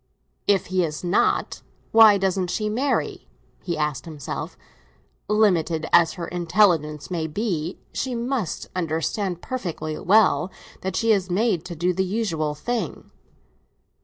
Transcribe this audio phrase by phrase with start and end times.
[0.47, 3.27] "If he is not, why doesn't she marry?"
[3.61, 4.57] he asked himself.
[5.29, 10.51] "Limited as her intelligence may be, she must understand perfectly well
[10.81, 13.11] that she is made to do the usual thing."